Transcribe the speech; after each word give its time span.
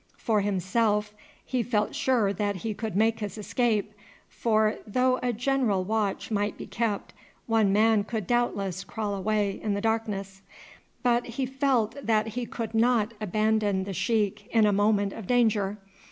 For 0.17 0.41
himself, 0.41 1.13
he 1.45 1.61
felt 1.61 1.93
sure 1.93 2.33
that 2.33 2.55
he 2.55 2.73
could 2.73 2.95
make 2.95 3.19
his 3.19 3.37
escape, 3.37 3.93
for 4.27 4.77
though 4.87 5.19
a 5.21 5.31
general 5.31 5.83
watch 5.83 6.31
might 6.31 6.57
be 6.57 6.65
kept, 6.65 7.13
one 7.45 7.71
man 7.71 8.03
could 8.05 8.25
doubtless 8.25 8.83
crawl 8.83 9.13
away 9.13 9.59
in 9.61 9.75
the 9.75 9.79
darkness; 9.79 10.41
but 11.03 11.27
he 11.37 11.45
felt 11.45 12.03
that 12.03 12.29
he 12.29 12.47
could 12.47 12.73
not 12.73 13.13
abandon 13.21 13.83
the 13.83 13.93
sheik 13.93 14.47
in 14.51 14.65
a 14.65 14.73
moment 14.73 15.13
of 15.13 15.27
danger. 15.27 15.77